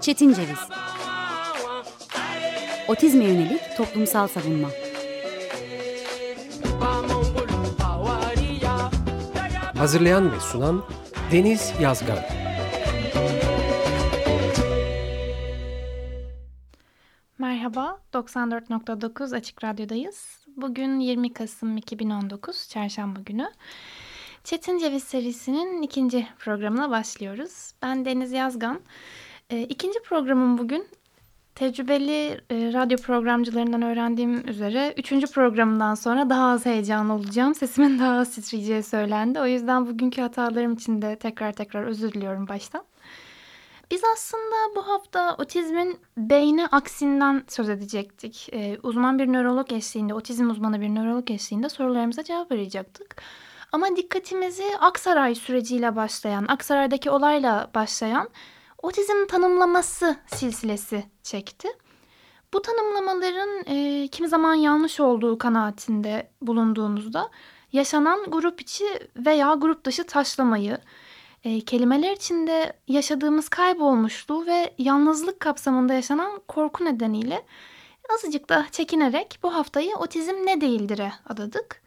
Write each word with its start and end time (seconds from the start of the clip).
Çetin 0.00 0.34
Ceviz. 0.34 0.58
Otizme 2.88 3.24
yönelik 3.24 3.76
toplumsal 3.76 4.28
savunma. 4.28 4.68
Hazırlayan 9.76 10.32
ve 10.32 10.40
sunan 10.40 10.84
Deniz 11.32 11.72
Yazgan. 11.80 12.18
Merhaba, 17.38 17.98
94.9 18.14 19.36
Açık 19.36 19.64
Radyo'dayız. 19.64 20.46
Bugün 20.56 21.00
20 21.00 21.32
Kasım 21.32 21.76
2019, 21.76 22.68
Çarşamba 22.68 23.20
günü. 23.20 23.50
Çetin 24.44 24.78
Ceviz 24.78 25.04
serisinin 25.04 25.82
ikinci 25.82 26.26
programına 26.38 26.90
başlıyoruz. 26.90 27.72
Ben 27.82 28.04
Deniz 28.04 28.32
Yazgan. 28.32 28.80
E, 29.50 29.62
ikinci 29.62 30.02
programım 30.02 30.58
bugün 30.58 30.88
tecrübeli 31.54 32.40
e, 32.50 32.72
radyo 32.72 32.98
programcılarından 32.98 33.82
öğrendiğim 33.82 34.48
üzere 34.48 34.94
üçüncü 34.96 35.26
programından 35.26 35.94
sonra 35.94 36.30
daha 36.30 36.50
az 36.50 36.66
heyecanlı 36.66 37.12
olacağım. 37.12 37.54
Sesimin 37.54 37.98
daha 37.98 38.18
az 38.18 38.34
titreyeceği 38.34 38.82
söylendi. 38.82 39.40
O 39.40 39.46
yüzden 39.46 39.86
bugünkü 39.86 40.20
hatalarım 40.20 40.74
için 40.74 41.02
de 41.02 41.16
tekrar 41.16 41.52
tekrar 41.52 41.82
özür 41.82 42.12
diliyorum 42.12 42.48
baştan. 42.48 42.84
Biz 43.90 44.02
aslında 44.14 44.76
bu 44.76 44.88
hafta 44.88 45.36
otizmin 45.36 45.98
beyne 46.16 46.66
aksinden 46.66 47.44
söz 47.48 47.68
edecektik. 47.68 48.48
Ee, 48.52 48.78
uzman 48.82 49.18
bir 49.18 49.32
nörolog 49.32 49.72
eşliğinde, 49.72 50.14
otizm 50.14 50.50
uzmanı 50.50 50.80
bir 50.80 50.88
nörolog 50.88 51.30
eşliğinde 51.30 51.68
sorularımıza 51.68 52.24
cevap 52.24 52.52
arayacaktık. 52.52 53.16
Ama 53.72 53.96
dikkatimizi 53.96 54.76
Aksaray 54.80 55.34
süreciyle 55.34 55.96
başlayan, 55.96 56.46
Aksaray'daki 56.48 57.10
olayla 57.10 57.70
başlayan 57.74 58.28
otizm 58.82 59.26
tanımlaması 59.28 60.16
silsilesi 60.26 61.04
çekti. 61.22 61.68
Bu 62.52 62.62
tanımlamaların 62.62 63.64
e, 63.66 64.08
kimi 64.08 64.28
zaman 64.28 64.54
yanlış 64.54 65.00
olduğu 65.00 65.38
kanaatinde 65.38 66.30
bulunduğunuzda 66.42 67.30
yaşanan 67.72 68.24
grup 68.30 68.60
içi 68.60 68.84
veya 69.16 69.54
grup 69.54 69.84
dışı 69.84 70.06
taşlamayı, 70.06 70.78
e, 71.44 71.60
kelimeler 71.60 72.12
içinde 72.12 72.72
yaşadığımız 72.88 73.48
kaybolmuşluğu 73.48 74.46
ve 74.46 74.74
yalnızlık 74.78 75.40
kapsamında 75.40 75.94
yaşanan 75.94 76.40
korku 76.48 76.84
nedeniyle 76.84 77.42
azıcık 78.14 78.48
da 78.48 78.66
çekinerek 78.70 79.38
bu 79.42 79.54
haftayı 79.54 79.96
otizm 79.96 80.34
ne 80.46 80.60
değildir'e 80.60 81.12
adadık. 81.26 81.79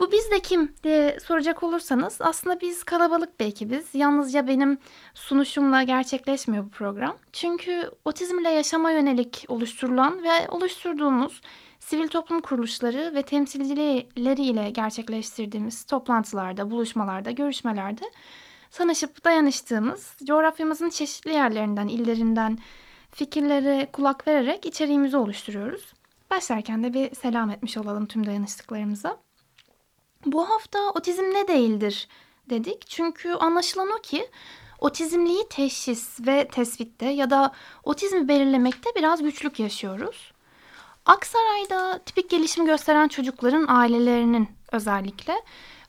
Bu 0.00 0.12
biz 0.12 0.30
de 0.30 0.40
kim 0.40 0.72
diye 0.84 1.20
soracak 1.20 1.62
olursanız 1.62 2.16
aslında 2.20 2.60
biz 2.60 2.84
kalabalık 2.84 3.40
bir 3.40 3.44
ekibiz. 3.44 3.94
Yalnızca 3.94 4.48
benim 4.48 4.78
sunuşumla 5.14 5.82
gerçekleşmiyor 5.82 6.64
bu 6.64 6.70
program. 6.70 7.16
Çünkü 7.32 7.90
otizmle 8.04 8.50
yaşama 8.50 8.90
yönelik 8.90 9.44
oluşturulan 9.48 10.22
ve 10.22 10.48
oluşturduğumuz 10.48 11.40
sivil 11.80 12.08
toplum 12.08 12.40
kuruluşları 12.40 13.12
ve 13.14 13.22
temsilcileriyle 13.22 14.70
gerçekleştirdiğimiz 14.70 15.84
toplantılarda, 15.84 16.70
buluşmalarda, 16.70 17.30
görüşmelerde 17.30 18.04
tanışıp 18.70 19.24
dayanıştığımız, 19.24 20.16
coğrafyamızın 20.24 20.90
çeşitli 20.90 21.32
yerlerinden, 21.32 21.88
illerinden 21.88 22.58
fikirlere 23.10 23.88
kulak 23.92 24.28
vererek 24.28 24.66
içeriğimizi 24.66 25.16
oluşturuyoruz. 25.16 25.92
Başlarken 26.30 26.84
de 26.84 26.94
bir 26.94 27.14
selam 27.14 27.50
etmiş 27.50 27.76
olalım 27.76 28.06
tüm 28.06 28.26
dayanıştıklarımıza. 28.26 29.23
Bu 30.26 30.50
hafta 30.50 30.90
otizm 30.90 31.22
ne 31.22 31.48
değildir 31.48 32.08
dedik. 32.50 32.86
Çünkü 32.88 33.32
anlaşılan 33.32 33.88
o 33.98 34.02
ki 34.02 34.30
otizmliği 34.78 35.48
teşhis 35.50 36.20
ve 36.20 36.48
tespitte 36.48 37.06
ya 37.06 37.30
da 37.30 37.52
otizmi 37.84 38.28
belirlemekte 38.28 38.90
biraz 38.96 39.22
güçlük 39.22 39.60
yaşıyoruz. 39.60 40.32
Aksaray'da 41.06 41.98
tipik 41.98 42.30
gelişim 42.30 42.66
gösteren 42.66 43.08
çocukların 43.08 43.66
ailelerinin 43.68 44.48
özellikle 44.72 45.34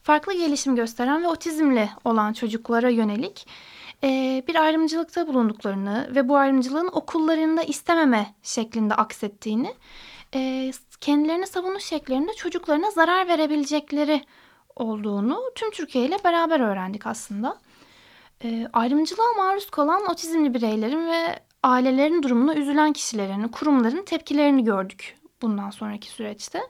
farklı 0.03 0.33
gelişim 0.33 0.75
gösteren 0.75 1.23
ve 1.23 1.27
otizmli 1.27 1.89
olan 2.05 2.33
çocuklara 2.33 2.89
yönelik 2.89 3.47
e, 4.03 4.43
bir 4.47 4.55
ayrımcılıkta 4.55 5.27
bulunduklarını 5.27 6.09
ve 6.15 6.29
bu 6.29 6.37
ayrımcılığın 6.37 6.89
okullarında 6.93 7.63
istememe 7.63 8.33
şeklinde 8.43 8.93
aksettiğini 8.95 9.75
e, 10.35 10.71
kendilerini 11.05 11.47
savunuş 11.47 11.83
şeklerinde 11.83 12.33
çocuklarına 12.33 12.91
zarar 12.91 13.27
verebilecekleri 13.27 14.25
olduğunu 14.75 15.41
tüm 15.55 15.71
Türkiye 15.71 16.05
ile 16.05 16.17
beraber 16.23 16.59
öğrendik 16.59 17.07
aslında. 17.07 17.57
E, 18.43 18.67
ayrımcılığa 18.73 19.33
maruz 19.37 19.69
kalan 19.69 20.11
otizmli 20.11 20.53
bireylerin 20.53 21.07
ve 21.07 21.39
ailelerin 21.63 22.23
durumuna 22.23 22.55
üzülen 22.55 22.93
kişilerin, 22.93 23.47
kurumların 23.47 24.05
tepkilerini 24.05 24.63
gördük 24.63 25.17
bundan 25.41 25.69
sonraki 25.69 26.09
süreçte. 26.09 26.61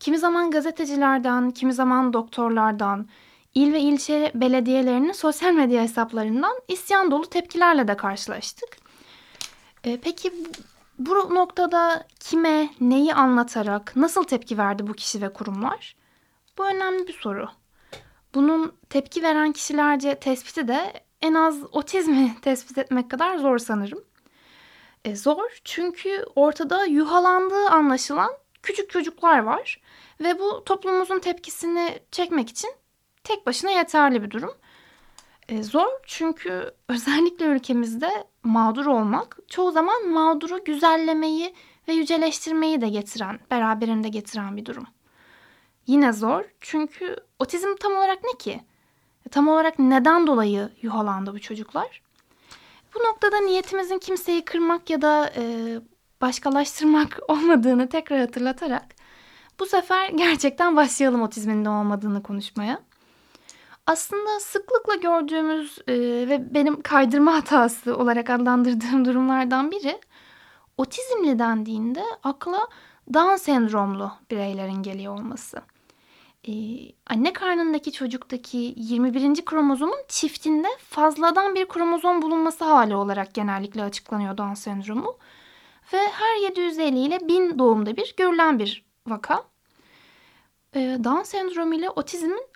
Kimi 0.00 0.18
zaman 0.18 0.50
gazetecilerden, 0.50 1.50
kimi 1.50 1.72
zaman 1.72 2.12
doktorlardan, 2.12 3.08
il 3.54 3.72
ve 3.72 3.80
ilçe 3.80 4.32
belediyelerinin 4.34 5.12
sosyal 5.12 5.52
medya 5.52 5.82
hesaplarından 5.82 6.60
isyan 6.68 7.10
dolu 7.10 7.26
tepkilerle 7.26 7.88
de 7.88 7.96
karşılaştık. 7.96 8.76
E, 9.84 9.96
peki 9.96 10.32
bu 11.00 11.34
noktada 11.34 12.06
kime, 12.20 12.70
neyi 12.80 13.14
anlatarak, 13.14 13.96
nasıl 13.96 14.24
tepki 14.24 14.58
verdi 14.58 14.86
bu 14.86 14.92
kişi 14.92 15.22
ve 15.22 15.32
kurumlar? 15.32 15.96
Bu 16.58 16.66
önemli 16.66 17.08
bir 17.08 17.12
soru. 17.12 17.48
Bunun 18.34 18.72
tepki 18.90 19.22
veren 19.22 19.52
kişilerce 19.52 20.14
tespiti 20.14 20.68
de 20.68 20.92
en 21.22 21.34
az 21.34 21.56
otizmi 21.72 22.36
tespit 22.42 22.78
etmek 22.78 23.10
kadar 23.10 23.38
zor 23.38 23.58
sanırım. 23.58 24.04
E, 25.04 25.16
zor 25.16 25.60
çünkü 25.64 26.24
ortada 26.36 26.84
yuhalandığı 26.84 27.68
anlaşılan 27.68 28.30
küçük 28.62 28.90
çocuklar 28.90 29.38
var 29.38 29.80
ve 30.20 30.38
bu 30.38 30.64
toplumumuzun 30.64 31.18
tepkisini 31.18 31.98
çekmek 32.10 32.48
için 32.48 32.70
tek 33.24 33.46
başına 33.46 33.70
yeterli 33.70 34.22
bir 34.22 34.30
durum. 34.30 34.54
E, 35.48 35.62
zor 35.62 35.90
çünkü 36.06 36.74
özellikle 36.88 37.44
ülkemizde 37.44 38.24
mağdur 38.42 38.86
olmak 38.86 39.38
çoğu 39.48 39.72
zaman 39.72 40.08
mağduru 40.08 40.64
güzellemeyi 40.64 41.54
ve 41.88 41.92
yüceleştirmeyi 41.92 42.80
de 42.80 42.88
getiren, 42.88 43.40
beraberinde 43.50 44.08
getiren 44.08 44.56
bir 44.56 44.66
durum. 44.66 44.86
Yine 45.86 46.12
zor 46.12 46.44
çünkü 46.60 47.16
otizm 47.38 47.74
tam 47.80 47.92
olarak 47.92 48.24
ne 48.24 48.38
ki? 48.38 48.60
E, 49.26 49.28
tam 49.28 49.48
olarak 49.48 49.78
neden 49.78 50.26
dolayı 50.26 50.70
yuhalandı 50.82 51.34
bu 51.34 51.40
çocuklar? 51.40 52.02
Bu 52.94 52.98
noktada 52.98 53.40
niyetimizin 53.40 53.98
kimseyi 53.98 54.44
kırmak 54.44 54.90
ya 54.90 55.02
da 55.02 55.32
e, 55.36 55.42
başkalaştırmak 56.20 57.18
olmadığını 57.28 57.88
tekrar 57.88 58.20
hatırlatarak 58.20 58.84
bu 59.60 59.66
sefer 59.66 60.08
gerçekten 60.08 60.76
başlayalım 60.76 61.22
otizmin 61.22 61.64
ne 61.64 61.70
olmadığını 61.70 62.22
konuşmaya. 62.22 62.80
Aslında 63.90 64.40
sıklıkla 64.40 64.94
gördüğümüz 64.94 65.78
e, 65.88 65.94
ve 66.28 66.54
benim 66.54 66.82
kaydırma 66.82 67.34
hatası 67.36 67.96
olarak 67.96 68.30
adlandırdığım 68.30 69.04
durumlardan 69.04 69.70
biri 69.70 70.00
otizmli 70.78 71.38
dendiğinde 71.38 72.02
akla 72.22 72.68
Down 73.14 73.36
sendromlu 73.36 74.12
bireylerin 74.30 74.82
geliyor 74.82 75.14
olması. 75.14 75.62
Ee, 76.48 76.52
anne 77.06 77.32
karnındaki 77.32 77.92
çocuktaki 77.92 78.74
21. 78.76 79.44
kromozomun 79.44 79.98
çiftinde 80.08 80.68
fazladan 80.78 81.54
bir 81.54 81.68
kromozom 81.68 82.22
bulunması 82.22 82.64
hali 82.64 82.94
olarak 82.94 83.34
genellikle 83.34 83.82
açıklanıyor 83.82 84.36
Down 84.36 84.54
sendromu. 84.54 85.18
Ve 85.92 85.98
her 85.98 86.36
750 86.42 86.98
ile 86.98 87.28
1000 87.28 87.58
doğumda 87.58 87.96
bir 87.96 88.14
görülen 88.16 88.58
bir 88.58 88.84
vaka. 89.06 89.44
Ee, 90.74 90.98
Down 91.04 91.22
sendromu 91.22 91.74
ile 91.74 91.90
otizmin 91.90 92.49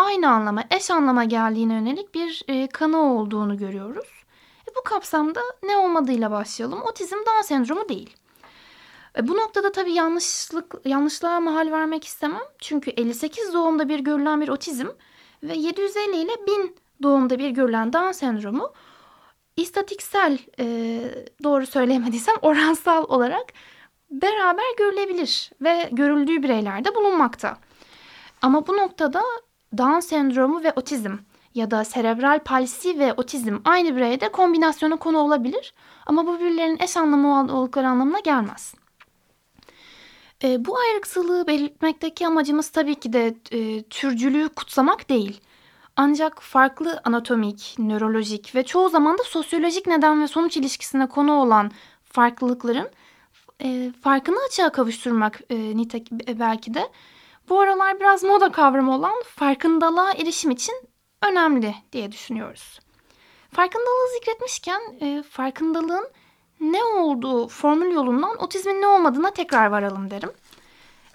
aynı 0.00 0.30
anlama, 0.30 0.64
eş 0.70 0.90
anlama 0.90 1.24
geldiğine 1.24 1.74
yönelik 1.74 2.14
bir 2.14 2.42
e, 2.48 2.66
kanı 2.66 2.98
olduğunu 2.98 3.56
görüyoruz. 3.56 4.24
E, 4.68 4.74
bu 4.76 4.82
kapsamda 4.84 5.40
ne 5.62 5.76
olmadığıyla 5.76 6.30
başlayalım. 6.30 6.82
Otizm 6.82 7.16
Down 7.16 7.42
sendromu 7.42 7.88
değil. 7.88 8.16
E, 9.18 9.28
bu 9.28 9.36
noktada 9.36 9.72
tabii 9.72 9.92
yanlışlık 9.92 10.74
yanlışlığa 10.84 11.40
mahal 11.40 11.70
vermek 11.70 12.04
istemem. 12.04 12.42
Çünkü 12.58 12.90
58 12.90 13.54
doğumda 13.54 13.88
bir 13.88 13.98
görülen 13.98 14.40
bir 14.40 14.48
otizm 14.48 14.86
ve 15.42 15.54
750 15.54 16.16
ile 16.16 16.46
1000 16.46 16.76
doğumda 17.02 17.38
bir 17.38 17.50
görülen 17.50 17.92
Down 17.92 18.12
sendromu 18.12 18.72
istatiksel 19.56 20.38
e, 20.58 20.66
doğru 21.44 21.66
söyleyemediysem 21.66 22.36
oransal 22.42 23.04
olarak 23.04 23.46
beraber 24.10 24.76
görülebilir 24.78 25.50
ve 25.60 25.88
görüldüğü 25.92 26.42
bireylerde 26.42 26.94
bulunmakta. 26.94 27.56
Ama 28.42 28.66
bu 28.66 28.76
noktada 28.76 29.22
Down 29.78 30.00
sendromu 30.00 30.64
ve 30.64 30.72
otizm 30.76 31.16
ya 31.54 31.70
da 31.70 31.84
serebral 31.84 32.38
palsi 32.38 32.98
ve 32.98 33.12
otizm 33.12 33.58
aynı 33.64 33.96
bireyde 33.96 34.28
kombinasyona 34.32 34.96
konu 34.96 35.18
olabilir 35.18 35.74
ama 36.06 36.26
bu 36.26 36.34
birbirlerinin 36.34 36.78
eş 36.82 36.96
anlamı 36.96 37.56
oldukları 37.56 37.88
anlamına 37.88 38.18
gelmez. 38.18 38.74
E, 40.44 40.64
bu 40.64 40.78
ayrıksılığı 40.78 41.46
belirtmekteki 41.46 42.26
amacımız 42.26 42.68
tabii 42.68 42.94
ki 42.94 43.12
de 43.12 43.34
e, 43.52 43.82
türcülüğü 43.82 44.48
kutsamak 44.48 45.08
değil. 45.08 45.40
Ancak 45.96 46.42
farklı 46.42 47.00
anatomik, 47.04 47.74
nörolojik 47.78 48.54
ve 48.54 48.64
çoğu 48.64 48.88
zaman 48.88 49.18
da 49.18 49.22
sosyolojik 49.22 49.86
neden 49.86 50.22
ve 50.22 50.26
sonuç 50.28 50.56
ilişkisine 50.56 51.06
konu 51.06 51.32
olan 51.32 51.70
farklılıkların 52.04 52.88
e, 53.62 53.92
farkını 54.02 54.36
açığa 54.48 54.72
kavuşturmak 54.72 55.40
e, 55.50 55.76
nitek 55.76 56.10
belki 56.12 56.74
de 56.74 56.88
bu 57.50 57.60
aralar 57.60 58.00
biraz 58.00 58.24
moda 58.24 58.52
kavramı 58.52 58.94
olan 58.94 59.22
farkındalığa 59.26 60.12
erişim 60.12 60.50
için 60.50 60.74
önemli 61.22 61.74
diye 61.92 62.12
düşünüyoruz. 62.12 62.80
Farkındalığı 63.52 64.12
zikretmişken 64.18 64.80
e, 65.00 65.22
farkındalığın 65.22 66.10
ne 66.60 66.84
olduğu 66.84 67.48
formül 67.48 67.94
yolundan 67.94 68.42
otizmin 68.42 68.82
ne 68.82 68.86
olmadığına 68.86 69.30
tekrar 69.30 69.66
varalım 69.66 70.10
derim. 70.10 70.32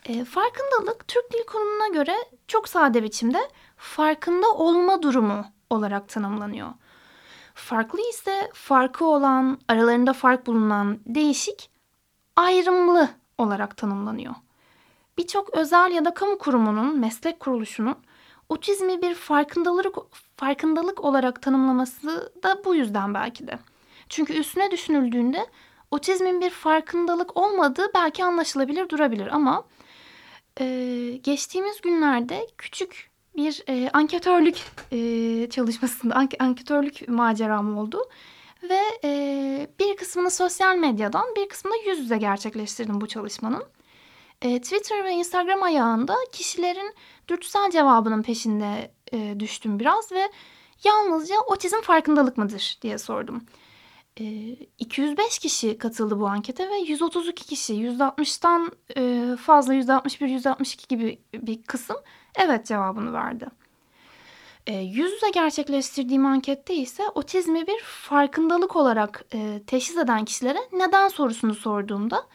E, 0.05 0.25
farkındalık 0.25 1.07
Türk 1.07 1.33
Dil 1.33 1.43
Kurumu'na 1.47 1.87
göre 1.87 2.15
çok 2.47 2.69
sade 2.69 3.03
biçimde 3.03 3.49
farkında 3.77 4.53
olma 4.53 5.01
durumu 5.01 5.45
olarak 5.69 6.09
tanımlanıyor. 6.09 6.69
Farklı 7.53 8.09
ise 8.09 8.51
farkı 8.53 9.05
olan, 9.05 9.59
aralarında 9.67 10.13
fark 10.13 10.47
bulunan 10.47 10.99
değişik, 11.05 11.69
ayrımlı 12.35 13.09
olarak 13.37 13.77
tanımlanıyor. 13.77 14.35
Birçok 15.17 15.49
özel 15.49 15.91
ya 15.91 16.05
da 16.05 16.13
kamu 16.13 16.37
kurumunun, 16.37 16.99
meslek 16.99 17.39
kuruluşunun 17.39 17.95
otizmi 18.49 19.01
bir 19.01 19.15
farkındalık 19.15 19.95
farkındalık 20.37 21.03
olarak 21.03 21.41
tanımlaması 21.41 22.33
da 22.43 22.65
bu 22.65 22.75
yüzden 22.75 23.13
belki 23.13 23.47
de. 23.47 23.59
Çünkü 24.09 24.33
üstüne 24.33 24.71
düşünüldüğünde 24.71 25.45
otizmin 25.91 26.41
bir 26.41 26.49
farkındalık 26.49 27.37
olmadığı 27.37 27.93
belki 27.95 28.23
anlaşılabilir 28.23 28.89
durabilir 28.89 29.27
ama 29.27 29.63
e, 30.59 30.65
geçtiğimiz 31.23 31.81
günlerde 31.81 32.47
küçük 32.57 33.09
bir 33.37 33.63
e, 33.69 33.89
anketörlük 33.93 34.57
e, 34.91 35.49
çalışmasında 35.49 36.15
ank 36.15 36.33
anketörlük 36.39 37.07
maceram 37.07 37.77
oldu 37.77 38.09
ve 38.63 38.81
e, 39.03 39.67
bir 39.79 39.95
kısmını 39.95 40.31
sosyal 40.31 40.75
medyadan 40.77 41.35
bir 41.35 41.49
kısmını 41.49 41.75
yüz 41.87 41.99
yüze 41.99 42.17
gerçekleştirdim 42.17 43.01
bu 43.01 43.07
çalışmanın. 43.07 43.63
E, 44.41 44.61
Twitter 44.61 45.03
ve 45.03 45.11
Instagram 45.11 45.63
ayağında 45.63 46.15
kişilerin 46.31 46.93
dürtüsel 47.27 47.71
cevabının 47.71 48.23
peşinde 48.23 48.91
e, 49.13 49.39
düştüm 49.39 49.79
biraz 49.79 50.11
ve 50.11 50.29
yalnızca 50.83 51.35
otizm 51.47 51.81
farkındalık 51.81 52.37
mıdır 52.37 52.77
diye 52.81 52.97
sordum. 52.97 53.43
E, 54.19 54.25
205 54.79 55.39
kişi 55.39 55.77
katıldı 55.77 56.19
bu 56.19 56.27
ankete 56.27 56.69
ve 56.69 56.75
132 56.75 57.45
kişi 57.45 57.73
%60'tan 57.73 58.71
e, 58.97 59.35
fazla 59.37 59.73
%61 59.73 60.39
%62 60.39 60.87
gibi 60.87 61.19
bir 61.33 61.63
kısım 61.63 61.97
evet 62.35 62.65
cevabını 62.65 63.13
verdi. 63.13 63.45
E, 64.67 64.73
yüz 64.73 65.13
yüze 65.13 65.29
gerçekleştirdiğim 65.29 66.25
ankette 66.25 66.75
ise 66.75 67.03
otizmi 67.15 67.67
bir 67.67 67.79
farkındalık 67.83 68.75
olarak 68.75 69.25
e, 69.33 69.61
teşhis 69.67 69.97
eden 69.97 70.25
kişilere 70.25 70.59
neden 70.71 71.07
sorusunu 71.07 71.55
sorduğumda 71.55 72.27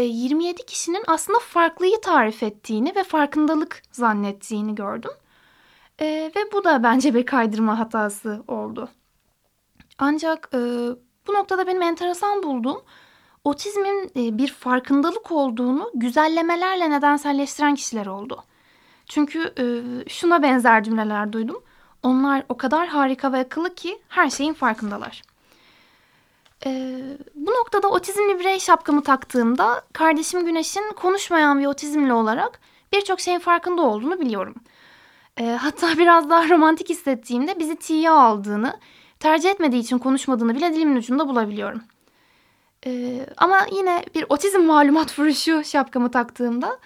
27 0.00 0.62
e, 0.62 0.66
kişinin 0.66 1.04
aslında 1.06 1.38
farklıyı 1.38 2.00
tarif 2.00 2.42
ettiğini 2.42 2.92
ve 2.96 3.04
farkındalık 3.04 3.82
zannettiğini 3.92 4.74
gördüm. 4.74 5.10
E, 6.00 6.32
ve 6.36 6.52
bu 6.52 6.64
da 6.64 6.82
bence 6.82 7.14
bir 7.14 7.26
kaydırma 7.26 7.78
hatası 7.78 8.44
oldu. 8.48 8.88
Ancak 9.98 10.48
e, 10.54 10.58
bu 11.26 11.32
noktada 11.32 11.66
benim 11.66 11.82
enteresan 11.82 12.42
bulduğum 12.42 12.82
otizmin 13.44 14.10
e, 14.16 14.38
bir 14.38 14.48
farkındalık 14.48 15.32
olduğunu 15.32 15.90
güzellemelerle 15.94 16.90
nedenselleştiren 16.90 17.74
kişiler 17.74 18.06
oldu. 18.06 18.44
Çünkü 19.06 19.54
e, 19.58 19.64
şuna 20.08 20.42
benzer 20.42 20.84
cümleler 20.84 21.32
duydum. 21.32 21.62
Onlar 22.02 22.44
o 22.48 22.56
kadar 22.56 22.88
harika 22.88 23.32
ve 23.32 23.38
akıllı 23.38 23.74
ki 23.74 23.98
her 24.08 24.30
şeyin 24.30 24.54
farkındalar. 24.54 25.22
Ee, 26.66 27.00
bu 27.34 27.50
noktada 27.50 27.88
otizmli 27.88 28.38
birey 28.38 28.58
şapkamı 28.60 29.02
taktığımda 29.02 29.82
kardeşim 29.92 30.46
Güneş'in 30.46 30.92
konuşmayan 30.92 31.60
bir 31.60 31.66
otizmli 31.66 32.12
olarak 32.12 32.60
birçok 32.92 33.20
şeyin 33.20 33.38
farkında 33.38 33.82
olduğunu 33.82 34.20
biliyorum. 34.20 34.54
Ee, 35.40 35.44
hatta 35.44 35.88
biraz 35.98 36.30
daha 36.30 36.48
romantik 36.48 36.88
hissettiğimde 36.88 37.58
bizi 37.58 37.76
tiye 37.76 38.10
aldığını, 38.10 38.80
tercih 39.20 39.50
etmediği 39.50 39.82
için 39.82 39.98
konuşmadığını 39.98 40.54
bile 40.54 40.74
dilimin 40.74 40.96
ucunda 40.96 41.28
bulabiliyorum. 41.28 41.82
Ee, 42.86 43.26
ama 43.36 43.66
yine 43.72 44.04
bir 44.14 44.26
otizm 44.28 44.60
malumat 44.62 45.18
vuruşu 45.18 45.64
şapkamı 45.64 46.10
taktığımda 46.10 46.78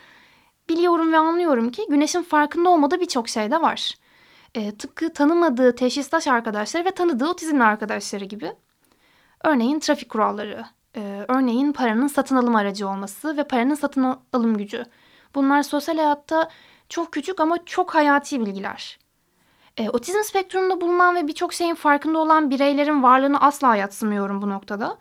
biliyorum 0.68 1.12
ve 1.12 1.18
anlıyorum 1.18 1.70
ki 1.70 1.86
Güneş'in 1.88 2.22
farkında 2.22 2.70
olmadığı 2.70 3.00
birçok 3.00 3.28
şey 3.28 3.50
de 3.50 3.62
var. 3.62 3.94
Ee, 4.54 4.76
tıpkı 4.76 5.12
tanımadığı 5.12 5.74
teşhistaş 5.74 6.26
arkadaşları 6.26 6.84
ve 6.84 6.90
tanıdığı 6.90 7.28
otizmli 7.28 7.62
arkadaşları 7.62 8.24
gibi. 8.24 8.52
Örneğin 9.46 9.80
trafik 9.80 10.08
kuralları, 10.08 10.64
e, 10.96 11.24
örneğin 11.28 11.72
paranın 11.72 12.06
satın 12.06 12.36
alım 12.36 12.56
aracı 12.56 12.88
olması 12.88 13.36
ve 13.36 13.44
paranın 13.44 13.74
satın 13.74 14.16
alım 14.32 14.56
gücü. 14.56 14.84
Bunlar 15.34 15.62
sosyal 15.62 15.96
hayatta 15.96 16.48
çok 16.88 17.12
küçük 17.12 17.40
ama 17.40 17.64
çok 17.64 17.94
hayati 17.94 18.40
bilgiler. 18.40 18.98
E, 19.76 19.90
otizm 19.90 20.22
spektrumunda 20.22 20.80
bulunan 20.80 21.16
ve 21.16 21.26
birçok 21.26 21.52
şeyin 21.52 21.74
farkında 21.74 22.18
olan 22.18 22.50
bireylerin 22.50 23.02
varlığını 23.02 23.40
asla 23.40 23.76
yatsımıyorum 23.76 24.42
bu 24.42 24.50
noktada. 24.50 24.98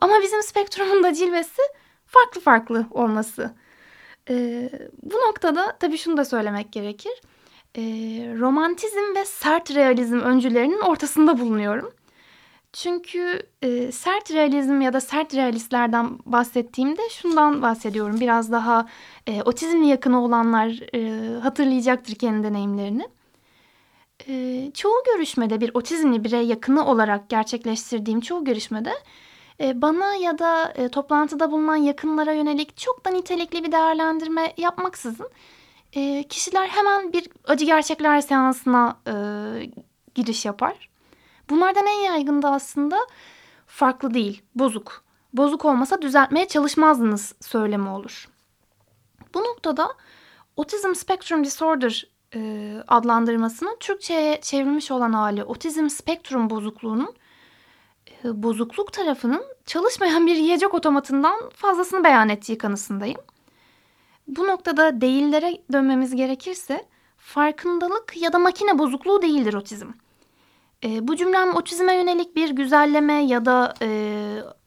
Ama 0.00 0.14
bizim 0.22 0.42
spektrumun 0.42 1.02
da 1.02 1.14
cilvesi 1.14 1.62
farklı 2.06 2.40
farklı 2.40 2.86
olması. 2.90 3.54
E, 4.30 4.34
bu 5.02 5.16
noktada 5.16 5.76
tabii 5.80 5.98
şunu 5.98 6.16
da 6.16 6.24
söylemek 6.24 6.72
gerekir. 6.72 7.22
E, 7.74 7.82
romantizm 8.38 9.14
ve 9.16 9.24
sert 9.24 9.74
realizm 9.74 10.18
öncülerinin 10.18 10.80
ortasında 10.80 11.38
bulunuyorum. 11.38 11.92
Çünkü 12.76 13.42
e, 13.62 13.92
sert 13.92 14.32
realizm 14.32 14.80
ya 14.80 14.92
da 14.92 15.00
sert 15.00 15.34
realistlerden 15.34 16.18
bahsettiğimde 16.26 17.02
şundan 17.10 17.62
bahsediyorum. 17.62 18.20
Biraz 18.20 18.52
daha 18.52 18.86
e, 19.26 19.42
otizmle 19.42 19.86
yakını 19.86 20.24
olanlar 20.24 20.94
e, 20.94 21.40
hatırlayacaktır 21.40 22.14
kendi 22.14 22.48
deneyimlerini. 22.48 23.08
E, 24.28 24.70
çoğu 24.74 25.02
görüşmede 25.06 25.60
bir 25.60 25.70
otizmli 25.74 26.24
birey 26.24 26.46
yakını 26.46 26.86
olarak 26.86 27.28
gerçekleştirdiğim 27.28 28.20
çoğu 28.20 28.44
görüşmede 28.44 28.92
e, 29.60 29.82
bana 29.82 30.14
ya 30.14 30.38
da 30.38 30.72
e, 30.76 30.88
toplantıda 30.88 31.50
bulunan 31.50 31.76
yakınlara 31.76 32.32
yönelik 32.32 32.76
çok 32.76 33.04
da 33.04 33.10
nitelikli 33.10 33.64
bir 33.64 33.72
değerlendirme 33.72 34.52
yapmaksızın 34.56 35.30
e, 35.92 36.22
kişiler 36.22 36.68
hemen 36.68 37.12
bir 37.12 37.28
acı 37.44 37.64
gerçekler 37.64 38.20
seansına 38.20 38.96
e, 39.06 39.12
giriş 40.14 40.44
yapar 40.44 40.95
Bunlardan 41.50 41.86
en 41.86 42.00
yaygın 42.00 42.42
da 42.42 42.50
aslında 42.50 42.96
farklı 43.66 44.14
değil, 44.14 44.42
bozuk. 44.54 45.04
Bozuk 45.32 45.64
olmasa 45.64 46.02
düzeltmeye 46.02 46.48
çalışmazdınız 46.48 47.34
söylemi 47.40 47.88
olur. 47.88 48.28
Bu 49.34 49.44
noktada 49.44 49.94
Autism 50.56 50.94
Spectrum 50.94 51.44
Disorder 51.44 52.08
e, 52.34 52.72
adlandırmasının 52.88 53.76
Türkçe'ye 53.80 54.40
çevrilmiş 54.40 54.90
olan 54.90 55.12
hali 55.12 55.44
otizm 55.44 55.88
spektrum 55.88 56.50
bozukluğunun 56.50 57.14
e, 58.24 58.42
bozukluk 58.42 58.92
tarafının 58.92 59.44
çalışmayan 59.66 60.26
bir 60.26 60.36
yiyecek 60.36 60.74
otomatından 60.74 61.50
fazlasını 61.50 62.04
beyan 62.04 62.28
ettiği 62.28 62.58
kanısındayım. 62.58 63.20
Bu 64.28 64.46
noktada 64.46 65.00
değillere 65.00 65.58
dönmemiz 65.72 66.16
gerekirse 66.16 66.84
farkındalık 67.18 68.16
ya 68.16 68.32
da 68.32 68.38
makine 68.38 68.78
bozukluğu 68.78 69.22
değildir 69.22 69.54
otizm. 69.54 69.88
E, 70.84 71.08
bu 71.08 71.16
cümlem 71.16 71.56
otizme 71.56 71.96
yönelik 71.96 72.36
bir 72.36 72.50
güzelleme 72.50 73.24
ya 73.24 73.44
da 73.44 73.74
e, 73.82 73.88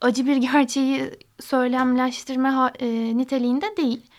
acı 0.00 0.26
bir 0.26 0.36
gerçeği 0.52 1.10
söylemleştirme 1.40 2.48
ha, 2.48 2.72
e, 2.78 3.16
niteliğinde 3.16 3.76
değil. 3.76 4.10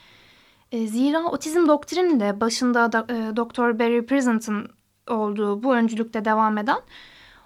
E, 0.72 0.88
zira 0.88 1.24
otizm 1.24 1.68
doktrini 1.68 2.20
de 2.20 2.42
başında 2.42 2.92
da, 2.92 3.06
e. 3.10 3.80
Barry 3.80 4.06
Prison'ın 4.06 4.70
olduğu 5.08 5.64
bu 5.64 5.76
öncülükte 5.76 6.26
devam 6.26 6.58
eden 6.58 6.80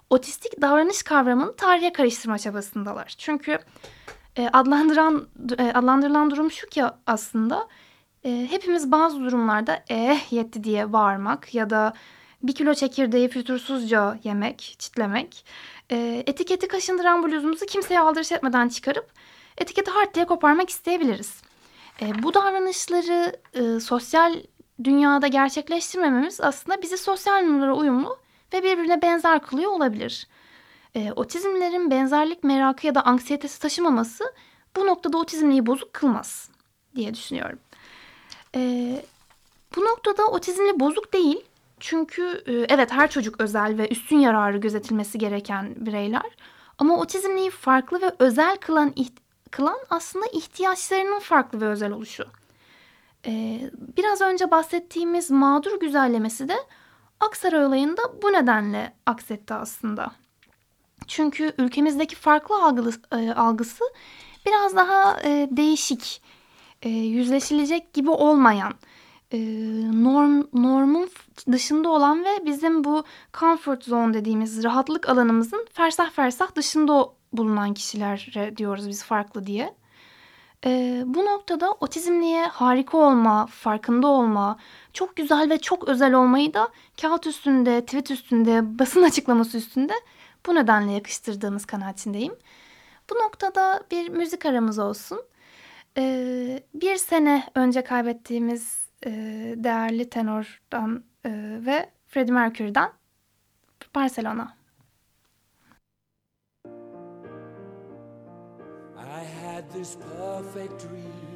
otistik 0.10 0.62
davranış 0.62 1.04
kavramını 1.04 1.56
tarihe 1.56 1.94
karıştırma 1.94 2.38
çabasındalar. 2.38 3.16
Çünkü 3.18 3.60
e, 4.36 4.50
adlandıran 4.54 5.28
e, 5.58 5.72
adlandırılan 5.72 6.32
durum 6.32 6.52
şu 6.52 6.68
ki 6.68 6.84
aslında 7.08 7.68
e, 8.26 8.48
hepimiz 8.50 8.92
bazı 8.92 9.20
durumlarda 9.20 9.84
eh 9.90 10.34
yetti 10.34 10.64
diye 10.64 10.94
bağırmak 10.94 11.54
ya 11.54 11.70
da 11.70 11.94
bir 12.48 12.56
kilo 12.56 12.74
çekirdeği 12.74 13.30
fütursuzca 13.30 14.20
yemek, 14.24 14.76
çitlemek, 14.80 15.46
e, 15.92 16.24
etiketi 16.28 16.68
kaşındıran 16.68 17.24
bluzumuzu 17.24 17.66
kimseye 17.66 18.00
aldırış 18.00 18.32
etmeden 18.32 18.70
çıkarıp 18.70 19.12
etiketi 19.58 19.92
hard 19.92 20.16
diye 20.16 20.26
koparmak 20.26 20.70
isteyebiliriz. 20.70 21.42
E, 22.02 22.24
bu 22.24 22.34
davranışları 22.34 23.36
e, 23.54 23.80
sosyal 23.80 24.36
dünyada 24.84 25.28
gerçekleştirmememiz 25.28 26.42
aslında 26.42 26.82
bizi 26.82 26.98
sosyal 26.98 27.42
normlara 27.42 27.76
uyumlu 27.76 28.18
ve 28.54 28.64
birbirine 28.64 29.02
benzer 29.02 29.44
kılıyor 29.44 29.72
olabilir. 29.72 30.28
E, 30.96 31.12
otizmlerin 31.12 31.92
benzerlik 31.92 32.44
merakı 32.44 32.88
ya 32.88 32.96
da 32.96 33.02
anksiyetesi 33.06 33.60
taşımaması 33.60 34.34
bu 34.76 34.88
noktada 34.88 35.18
otizmliği 35.18 35.66
bozuk 35.66 35.94
kılmaz 35.94 36.50
diye 36.96 37.14
düşünüyorum. 37.14 37.60
E, 38.56 38.62
bu 39.76 39.86
noktada 39.86 40.28
otizmli 40.28 40.80
bozuk 40.80 41.14
değil 41.14 41.42
Çünkü 41.88 42.44
e, 42.48 42.54
evet 42.54 42.92
her 42.92 43.10
çocuk 43.10 43.42
özel 43.42 43.78
ve 43.78 43.88
üstün 43.90 44.20
yararı 44.20 44.58
gözetilmesi 44.58 45.18
gereken 45.18 45.86
bireyler. 45.86 46.36
Ama 46.78 46.98
otizmliği 46.98 47.50
farklı 47.50 48.02
ve 48.02 48.12
özel 48.20 48.58
kılan, 48.58 48.94
kılan 49.52 49.78
aslında 49.90 50.26
ihtiyaçlarının 50.34 51.20
farklı 51.20 51.62
ve 51.62 51.66
özel 51.66 51.92
oluşu. 51.92 52.26
Ee, 53.26 53.62
biraz 53.98 54.22
önce 54.22 54.52
bahsettiğimiz 54.52 55.32
mağdur 55.32 55.80
güzellemesi 55.80 56.48
de 56.48 56.56
Aksaray 57.20 57.66
olayında 57.66 58.02
bu 58.22 58.34
nedenle 58.34 58.94
aksetti 59.06 59.54
aslında. 59.54 60.12
Çünkü 61.08 61.54
ülkemizdeki 61.58 62.16
farklı 62.16 62.64
algısı, 62.64 63.02
e, 63.12 63.32
algısı 63.32 63.84
biraz 64.46 64.76
daha 64.76 65.22
e, 65.24 65.48
değişik, 65.52 66.22
e, 66.82 66.90
yüzleşilecek 66.90 67.94
gibi 67.94 68.10
olmayan, 68.10 68.74
e, 69.32 69.40
norm 70.04 70.44
normun 70.54 71.10
dışında 71.52 71.90
olan 71.90 72.26
ve 72.26 72.46
bizim 72.46 72.84
bu 72.84 73.04
comfort 73.40 73.84
zone 73.84 74.14
dediğimiz 74.14 74.64
rahatlık 74.64 75.10
alanımızın 75.10 75.68
fersah 75.74 76.10
fersah 76.10 76.56
dışında 76.56 77.10
bulunan 77.34 77.74
kişilere 77.74 78.58
diyoruz 78.58 78.90
biz 78.90 79.04
farklı 79.04 79.46
diye. 79.46 79.74
E, 80.66 81.04
bu 81.06 81.26
noktada 81.26 81.72
otizmliğe 81.72 82.46
harika 82.46 82.98
olma, 82.98 83.46
farkında 83.46 84.08
olma, 84.08 84.60
çok 84.94 85.16
güzel 85.16 85.50
ve 85.50 85.58
çok 85.58 85.88
özel 85.88 86.14
olmayı 86.14 86.54
da 86.54 86.70
kağıt 87.02 87.28
üstünde, 87.28 87.82
tweet 87.82 88.12
üstünde, 88.12 88.80
basın 88.80 89.04
açıklaması 89.10 89.58
üstünde 89.58 89.94
bu 90.46 90.56
nedenle 90.56 90.92
yakıştırdığımız 90.92 91.66
kanaatindeyim. 91.66 92.36
Bu 93.10 93.16
noktada 93.16 93.84
bir 93.92 94.10
müzik 94.10 94.46
aramız 94.46 94.80
olsun. 94.80 95.22
Ee, 95.98 96.64
bir 96.74 96.96
sene 96.96 97.44
önce 97.56 97.84
kaybettiğimiz 97.84 98.85
Eh, 99.02 99.12
e, 99.12 99.64
değerli 99.64 100.10
tenordan 100.10 101.04
e, 101.26 101.30
eh, 101.30 101.66
ve 101.66 101.90
Freddie 102.08 102.34
Mercury'den 102.34 102.90
Barcelona. 103.96 104.58
I 108.98 109.24
had 109.44 109.72
this 109.72 109.96
perfect 109.96 110.88
dream. 110.88 111.36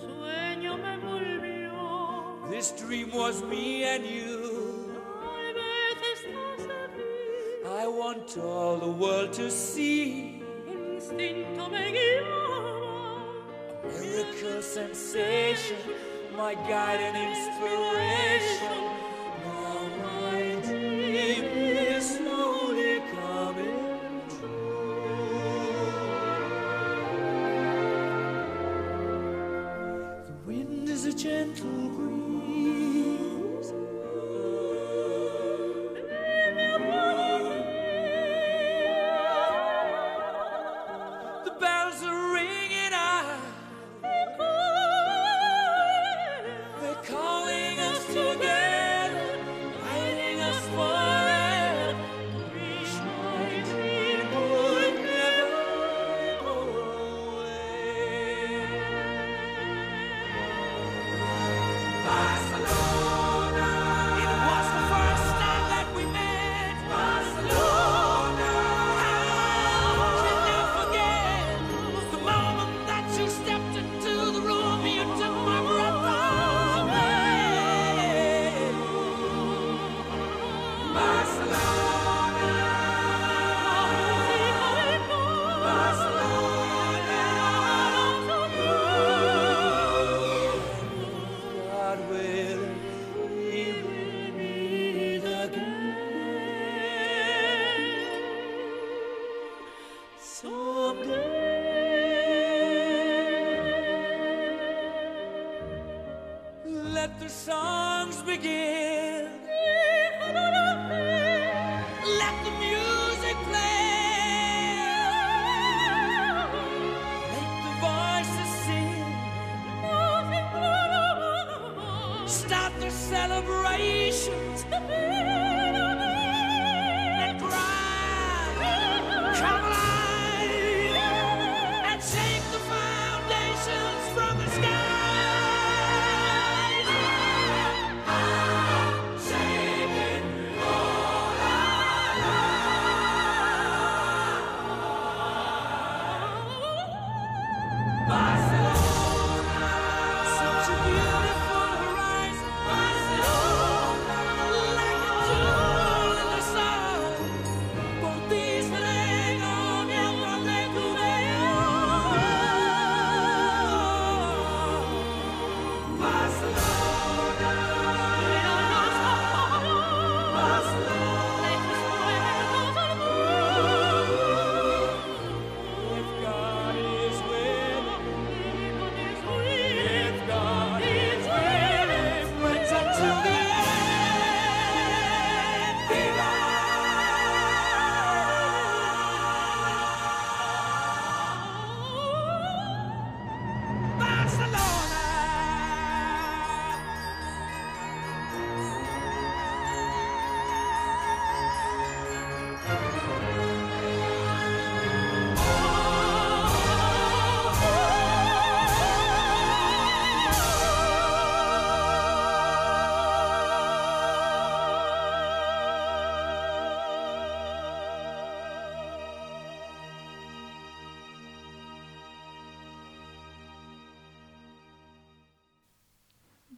Sueño 0.00 0.76
me 0.76 0.96
volvió. 0.98 2.50
This 2.50 2.72
dream 2.86 3.10
was 3.12 3.42
me 3.42 3.84
and 3.84 4.04
you. 4.04 4.70
I 7.80 7.86
want 7.86 8.36
all 8.36 8.78
the 8.78 8.86
world 8.86 9.32
to 9.32 9.50
see. 9.50 10.42
Instinto 10.66 11.68
me 11.70 11.92
guiaba. 11.92 12.80
A 13.82 13.88
miracle 14.00 14.62
sensation, 14.62 15.78
my 16.40 16.54
guiding 16.54 17.16
inspiration. 17.16 18.89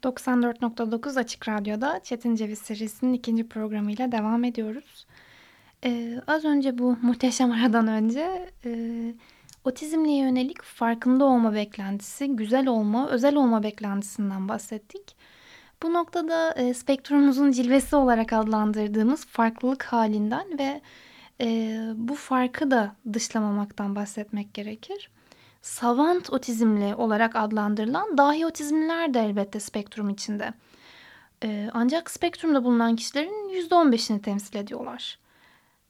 94.9 0.02 1.18
Açık 1.18 1.48
Radyo'da 1.48 2.00
Çetin 2.02 2.34
Ceviz 2.34 2.58
serisinin 2.58 3.12
ikinci 3.12 3.48
programıyla 3.48 4.12
devam 4.12 4.44
ediyoruz. 4.44 5.06
Ee, 5.84 6.20
az 6.26 6.44
önce 6.44 6.78
bu 6.78 6.96
muhteşem 7.02 7.50
aradan 7.50 7.88
önce 7.88 8.50
e, 8.64 8.70
otizmle 9.64 10.12
yönelik 10.12 10.62
farkında 10.62 11.24
olma 11.24 11.54
beklentisi, 11.54 12.36
güzel 12.36 12.66
olma, 12.66 13.08
özel 13.08 13.36
olma 13.36 13.62
beklentisinden 13.62 14.48
bahsettik. 14.48 15.16
Bu 15.82 15.92
noktada 15.92 16.52
e, 16.52 16.74
spektrumumuzun 16.74 17.52
cilvesi 17.52 17.96
olarak 17.96 18.32
adlandırdığımız 18.32 19.26
farklılık 19.26 19.82
halinden 19.84 20.58
ve 20.58 20.80
e, 21.40 21.78
bu 21.94 22.14
farkı 22.14 22.70
da 22.70 22.96
dışlamamaktan 23.12 23.96
bahsetmek 23.96 24.54
gerekir 24.54 25.10
savant 25.62 26.32
otizmli 26.32 26.94
olarak 26.94 27.36
adlandırılan 27.36 28.18
dahi 28.18 28.46
otizmliler 28.46 29.14
de 29.14 29.20
elbette 29.20 29.60
spektrum 29.60 30.10
içinde. 30.10 30.52
Ee, 31.44 31.70
ancak 31.72 32.10
spektrumda 32.10 32.64
bulunan 32.64 32.96
kişilerin 32.96 33.68
%15'ini 33.68 34.22
temsil 34.22 34.56
ediyorlar. 34.56 35.18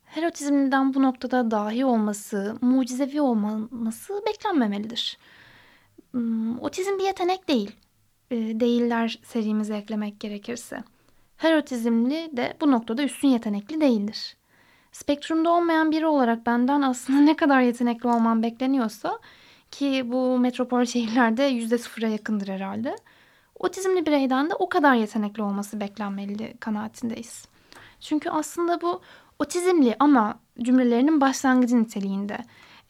Her 0.04 0.22
otizmliden 0.22 0.94
bu 0.94 1.02
noktada 1.02 1.50
dahi 1.50 1.84
olması, 1.84 2.58
mucizevi 2.60 3.20
olması 3.20 4.22
beklenmemelidir. 4.26 5.18
Hmm, 6.10 6.60
otizm 6.60 6.98
bir 6.98 7.04
yetenek 7.04 7.48
değil. 7.48 7.76
Ee, 8.30 8.36
değiller 8.36 9.20
serimize 9.24 9.76
eklemek 9.76 10.20
gerekirse. 10.20 10.84
Her 11.36 11.56
otizmli 11.56 12.30
de 12.32 12.56
bu 12.60 12.70
noktada 12.70 13.02
üstün 13.02 13.28
yetenekli 13.28 13.80
değildir. 13.80 14.36
Spektrumda 14.92 15.50
olmayan 15.50 15.90
biri 15.90 16.06
olarak 16.06 16.46
benden 16.46 16.82
aslında 16.82 17.20
ne 17.30 17.36
kadar 17.36 17.60
yetenekli 17.60 18.08
olmam 18.08 18.42
bekleniyorsa 18.42 19.18
ki 19.72 20.12
bu 20.12 20.38
metropol 20.38 20.84
şehirlerde 20.84 21.42
yüzde 21.42 21.78
sıfıra 21.78 22.08
yakındır 22.08 22.48
herhalde. 22.48 22.96
Otizmli 23.58 24.06
bireyden 24.06 24.50
de 24.50 24.54
o 24.54 24.68
kadar 24.68 24.94
yetenekli 24.94 25.42
olması 25.42 25.80
beklenmeli 25.80 26.56
kanaatindeyiz. 26.60 27.44
Çünkü 28.00 28.30
aslında 28.30 28.80
bu 28.80 29.00
otizmli 29.38 29.96
ama 29.98 30.38
cümlelerinin 30.62 31.20
başlangıcı 31.20 31.82
niteliğinde 31.82 32.38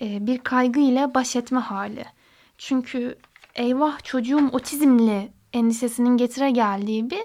e, 0.01 0.27
bir 0.27 0.39
kaygı 0.39 0.81
ile 0.81 1.15
baş 1.15 1.37
etme 1.37 1.61
hali. 1.61 2.05
Çünkü 2.59 3.19
eyvah 3.55 4.05
çocuğum 4.05 4.49
otizmli 4.53 5.33
endişesinin 5.53 6.17
getire 6.17 6.51
geldiği 6.51 7.11
bir 7.11 7.23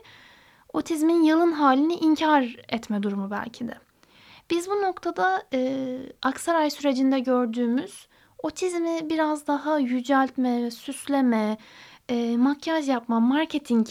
otizmin 0.73 1.23
yalın 1.23 1.51
halini 1.51 1.95
inkar 1.95 2.55
etme 2.69 3.03
durumu 3.03 3.31
belki 3.31 3.67
de. 3.67 3.73
Biz 4.49 4.69
bu 4.69 4.81
noktada 4.81 5.43
e, 5.53 5.99
Aksaray 6.21 6.69
sürecinde 6.69 7.19
gördüğümüz 7.19 8.07
otizmi 8.43 9.09
biraz 9.09 9.47
daha 9.47 9.79
yüceltme, 9.79 10.71
süsleme, 10.71 11.57
e, 12.09 12.37
makyaj 12.37 12.89
yapma, 12.89 13.19
marketing 13.19 13.87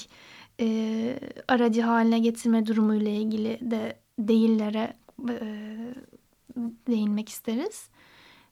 e, 0.61 1.19
aracı 1.49 1.83
haline 1.83 2.19
getirme 2.19 2.67
durumuyla 2.67 3.11
ilgili 3.11 3.59
de 3.61 3.97
değillere 4.19 4.97
e, 5.31 5.39
değinmek 6.89 7.29
isteriz. 7.29 7.89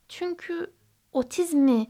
Çünkü 0.09 0.71
otizmi 1.13 1.87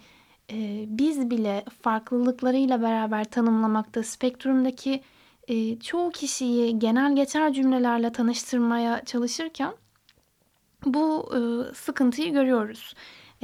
e, 0.53 0.85
biz 0.89 1.31
bile 1.31 1.65
farklılıklarıyla 1.83 2.83
beraber 2.83 3.25
tanımlamakta 3.25 4.03
spektrumdaki 4.03 5.03
e, 5.49 5.79
çoğu 5.79 6.11
kişiyi 6.11 6.79
genel 6.79 7.17
geçer 7.17 7.53
cümlelerle 7.53 8.13
tanıştırmaya 8.13 9.05
çalışırken 9.05 9.73
bu 10.85 11.31
e, 11.37 11.39
sıkıntıyı 11.75 12.33
görüyoruz. 12.33 12.95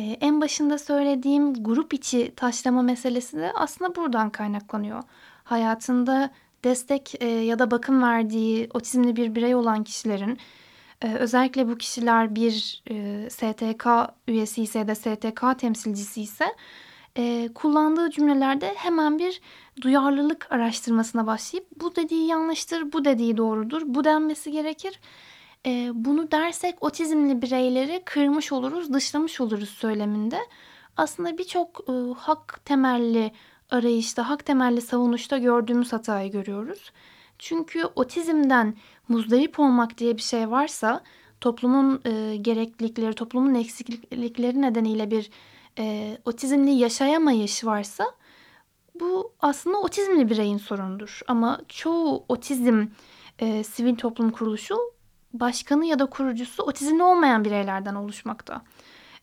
Ee, 0.01 0.17
en 0.21 0.41
başında 0.41 0.79
söylediğim 0.79 1.65
grup 1.65 1.95
içi 1.95 2.33
taşlama 2.37 2.83
meselesi 2.83 3.37
de 3.37 3.53
aslında 3.55 3.95
buradan 3.95 4.31
kaynaklanıyor. 4.31 5.03
Hayatında 5.45 6.31
destek 6.65 7.23
e, 7.23 7.27
ya 7.27 7.59
da 7.59 7.71
bakım 7.71 8.03
verdiği 8.03 8.69
otizmli 8.75 9.17
bir 9.17 9.35
birey 9.35 9.55
olan 9.55 9.85
kişilerin 9.85 10.39
e, 11.03 11.15
özellikle 11.15 11.69
bu 11.69 11.79
kişiler 11.79 12.35
bir 12.35 12.83
e, 12.91 13.31
STK 13.31 13.87
üyesi 14.29 14.63
ise 14.63 14.89
da 14.89 14.95
STK 14.95 15.59
temsilcisi 15.59 16.23
ise 16.23 16.47
kullandığı 17.55 18.11
cümlelerde 18.11 18.75
hemen 18.77 19.19
bir 19.19 19.41
duyarlılık 19.81 20.47
araştırmasına 20.51 21.27
başlayıp 21.27 21.67
bu 21.81 21.97
dediği 21.97 22.27
yanlıştır, 22.27 22.93
bu 22.93 23.05
dediği 23.05 23.37
doğrudur, 23.37 23.83
bu 23.85 24.05
denmesi 24.05 24.51
gerekir 24.53 25.01
e, 25.67 25.91
bunu 25.95 26.31
dersek 26.31 26.83
otizmli 26.85 27.43
bireyleri 27.43 28.03
kırmış 28.05 28.53
oluruz, 28.53 28.93
dışlamış 28.93 29.41
oluruz 29.41 29.69
söyleminde. 29.69 30.39
Aslında 30.97 31.39
birçok 31.39 31.81
e, 31.89 31.93
hak 32.17 32.61
temelli 32.65 33.33
arayışta, 33.71 34.29
hak 34.29 34.47
temelli 34.47 34.81
savunuşta 34.81 35.39
gördüğümüz 35.39 35.93
hatayı 35.93 36.33
görüyoruz. 36.33 36.93
Çünkü 37.39 37.85
otizmden 37.97 38.77
muzdarip 39.09 39.61
olmak 39.61 39.99
diye 39.99 40.17
bir 40.17 40.23
şey 40.23 40.51
varsa 40.51 41.03
toplumun 41.41 42.01
e, 42.05 42.37
gereklilikleri, 42.37 43.15
toplumun 43.15 43.55
eksiklikleri 43.55 44.63
nedeniyle 44.63 45.11
bir 45.11 45.31
e, 45.79 46.19
otizmli 46.25 46.71
yaşayamayış 46.71 47.65
varsa 47.65 48.05
bu 49.01 49.33
aslında 49.41 49.79
otizmli 49.79 50.31
bireyin 50.31 50.59
sorunudur. 50.59 51.21
Ama 51.29 51.61
çoğu 51.69 52.25
otizm 52.29 52.87
e, 53.39 53.65
sivil 53.65 53.97
toplum 53.97 54.31
kuruluşu 54.31 54.77
başkanı 55.33 55.87
ya 55.87 55.99
da 55.99 56.07
kurucusu 56.07 56.63
otizmli 56.63 57.03
olmayan 57.03 57.45
bireylerden 57.45 57.95
oluşmakta. 57.95 58.63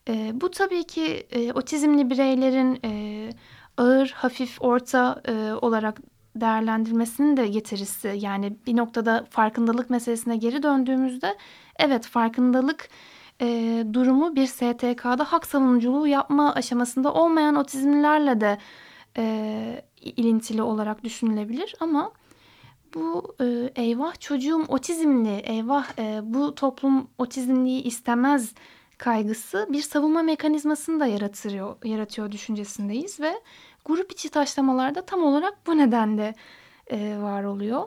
E, 0.08 0.42
bu 0.42 0.52
tabii 0.52 0.84
ki 0.84 1.28
e, 1.32 1.54
otizmli 1.54 2.10
bireylerin 2.10 2.80
e, 2.86 3.30
ağır, 3.78 4.10
hafif, 4.18 4.62
orta 4.62 5.22
e, 5.28 5.54
olarak 5.54 6.02
değerlendirmesinin 6.36 7.38
de 7.38 7.48
getirisi. 7.48 8.18
Yani 8.20 8.58
bir 8.68 8.78
noktada 8.78 9.26
farkındalık 9.30 9.90
meselesine 9.90 10.38
geri 10.38 10.64
döndüğümüzde 10.64 11.38
evet 11.80 12.08
farkındalık 12.08 12.90
e, 13.42 13.86
durumu 13.94 14.36
bir 14.36 14.48
STK'da 14.48 15.24
hak 15.32 15.48
savunuculuğu 15.48 16.08
yapma 16.08 16.54
aşamasında 16.54 17.14
olmayan 17.14 17.56
otizmlilerle 17.56 18.42
de 18.42 18.58
e, 19.18 19.84
ilintili 20.02 20.62
olarak 20.62 21.04
düşünülebilir 21.04 21.76
ama 21.80 22.12
bu 22.98 23.36
e, 23.42 23.72
eyvah 23.76 24.20
çocuğum 24.20 24.66
otizmli, 24.68 25.36
eyvah 25.36 26.00
e, 26.00 26.20
bu 26.24 26.56
toplum 26.56 27.08
otizmliyi 27.18 27.84
istemez 27.84 28.54
kaygısı 28.98 29.68
bir 29.70 29.82
savunma 29.82 30.22
mekanizmasını 30.22 31.00
da 31.00 31.06
yaratıyor, 31.06 31.76
yaratıyor 31.84 32.32
düşüncesindeyiz 32.32 33.20
ve 33.20 33.42
grup 33.86 34.12
içi 34.12 34.30
taşlamalarda 34.30 35.02
tam 35.02 35.24
olarak 35.24 35.68
bu 35.68 35.78
nedenle 35.78 36.36
e, 36.92 37.18
var 37.22 37.44
oluyor. 37.44 37.84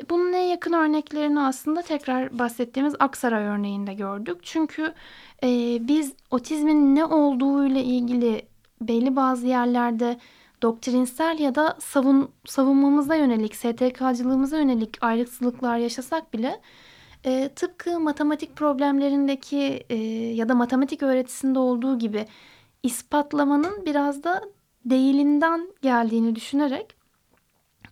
E, 0.00 0.08
bunun 0.10 0.32
en 0.32 0.46
yakın 0.46 0.72
örneklerini 0.72 1.40
aslında 1.40 1.82
tekrar 1.82 2.38
bahsettiğimiz 2.38 2.94
Aksaray 2.98 3.44
örneğinde 3.44 3.94
gördük. 3.94 4.38
Çünkü 4.42 4.94
e, 5.42 5.48
biz 5.88 6.12
otizmin 6.30 6.96
ne 6.96 7.04
olduğuyla 7.04 7.80
ilgili 7.80 8.42
belli 8.80 9.16
bazı 9.16 9.46
yerlerde 9.46 10.18
doktrinsel 10.62 11.38
ya 11.38 11.54
da 11.54 11.76
savun, 11.80 12.30
savunmamıza 12.46 13.14
yönelik, 13.14 13.56
STK'cılığımıza 13.56 14.58
yönelik 14.58 15.02
ayrıksılıklar 15.02 15.78
yaşasak 15.78 16.32
bile 16.34 16.60
e, 17.24 17.48
tıpkı 17.56 18.00
matematik 18.00 18.56
problemlerindeki 18.56 19.84
e, 19.90 19.96
ya 20.34 20.48
da 20.48 20.54
matematik 20.54 21.02
öğretisinde 21.02 21.58
olduğu 21.58 21.98
gibi 21.98 22.26
ispatlamanın 22.82 23.86
biraz 23.86 24.24
da 24.24 24.42
değilinden 24.84 25.68
geldiğini 25.82 26.36
düşünerek 26.36 26.94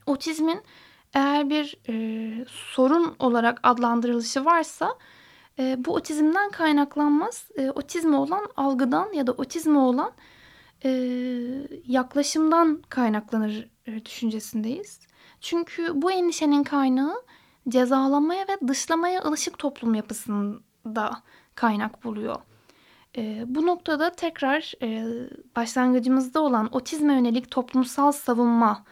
otizmin 0.06 0.62
eğer 1.14 1.50
bir 1.50 1.76
e, 1.88 2.44
sorun 2.48 3.16
olarak 3.18 3.60
adlandırılışı 3.62 4.44
varsa 4.44 4.94
e, 5.58 5.84
bu 5.84 5.94
otizmden 5.94 6.50
kaynaklanmaz. 6.50 7.48
E, 7.56 7.70
otizmi 7.70 8.16
olan 8.16 8.48
algıdan 8.56 9.12
ya 9.12 9.26
da 9.26 9.32
otizmi 9.32 9.78
olan 9.78 10.12
e, 10.86 10.90
yaklaşımdan 11.86 12.82
kaynaklanır 12.88 13.68
e, 13.86 14.04
düşüncesindeyiz. 14.04 15.00
Çünkü 15.40 16.02
bu 16.02 16.12
endişenin 16.12 16.64
kaynağı 16.64 17.22
cezalamaya 17.68 18.42
ve 18.48 18.68
dışlamaya 18.68 19.22
alışık 19.22 19.58
toplum 19.58 19.94
yapısında 19.94 21.22
kaynak 21.54 22.04
buluyor. 22.04 22.36
E, 23.16 23.44
bu 23.46 23.66
noktada 23.66 24.10
tekrar 24.10 24.72
e, 24.82 25.04
başlangıcımızda 25.56 26.40
olan 26.40 26.68
otizme 26.72 27.14
yönelik 27.14 27.50
toplumsal 27.50 28.12
savunma 28.12 28.84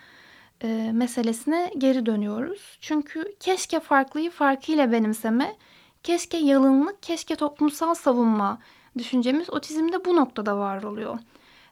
e, 0.62 0.90
meselesine 0.92 1.72
geri 1.78 2.07
dönüyoruz. 2.07 2.78
Çünkü 2.80 3.35
keşke 3.40 3.80
farklıyı 3.80 4.30
farkıyla 4.30 4.92
benimseme, 4.92 5.57
keşke 6.02 6.37
yalınlık, 6.37 7.02
keşke 7.02 7.37
toplumsal 7.37 7.94
savunma 7.94 8.59
düşüncemiz 8.98 9.50
otizmde 9.50 10.04
bu 10.04 10.16
noktada 10.16 10.59
var 10.59 10.83
oluyor. 10.83 11.18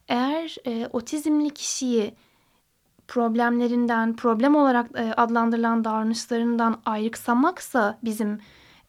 Eğer 0.09 0.57
e, 0.67 0.87
otizmli 0.93 1.51
kişiyi 1.51 2.15
problemlerinden, 3.09 4.17
problem 4.17 4.55
olarak 4.55 4.91
e, 4.95 5.13
adlandırılan 5.13 5.85
davranışlarından 5.85 6.81
ayrıksamaksa 6.87 7.99
bizim 8.05 8.39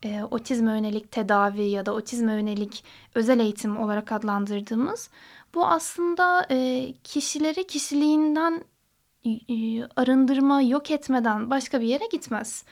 e, 0.04 0.24
otizme 0.32 0.72
yönelik 0.72 1.12
tedavi 1.12 1.64
ya 1.64 1.86
da 1.86 1.94
otizme 1.94 2.34
yönelik 2.34 2.84
özel 3.16 3.40
eğitim 3.40 3.78
olarak 3.78 4.12
adlandırdığımız 4.12 5.10
bu 5.54 5.68
aslında 5.68 6.48
e, 6.52 6.94
kişileri 7.04 7.68
kişiliğinden 7.68 8.64
e, 9.26 9.32
arındırma, 9.96 10.62
yok 10.62 10.92
etmeden 10.92 11.50
başka 11.50 11.82
bir 11.82 11.86
yere 11.86 12.08
gitmez. 12.12 12.66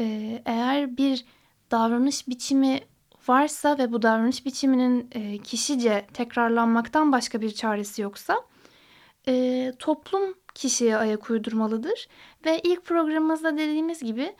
E, 0.00 0.42
eğer 0.46 0.96
bir 0.96 1.24
davranış 1.70 2.28
biçimi 2.28 2.80
varsa 3.28 3.78
ve 3.78 3.92
bu 3.92 4.02
davranış 4.02 4.46
biçiminin 4.46 5.08
e, 5.12 5.38
kişice 5.38 6.06
tekrarlanmaktan 6.12 7.12
başka 7.12 7.40
bir 7.40 7.50
çaresi 7.50 8.02
yoksa 8.02 8.42
e, 9.28 9.72
toplum 9.78 10.34
kişiye 10.54 10.96
ayak 10.96 11.30
uydurmalıdır. 11.30 12.08
Ve 12.46 12.60
ilk 12.60 12.84
programımızda 12.84 13.58
dediğimiz 13.58 14.02
gibi 14.02 14.34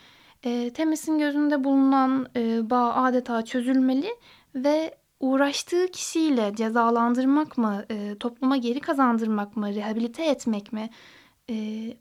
e, 0.45 0.71
Temes'in 0.71 1.19
gözünde 1.19 1.65
bulunan 1.65 2.29
bağ 2.71 2.95
adeta 2.95 3.45
çözülmeli 3.45 4.17
ve 4.55 4.95
uğraştığı 5.21 5.87
kişiyle 5.87 6.53
cezalandırmak 6.57 7.59
mı, 7.59 7.85
topluma 8.21 8.57
geri 8.57 8.81
kazandırmak 8.81 9.57
mı, 9.57 9.75
rehabilite 9.75 10.25
etmek 10.25 10.73
mi 10.73 10.91
e, 11.51 11.55